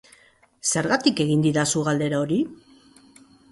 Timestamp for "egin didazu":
1.27-1.85